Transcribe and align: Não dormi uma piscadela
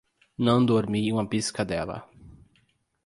Não 0.35 0.65
dormi 0.65 1.13
uma 1.13 1.29
piscadela 1.29 2.09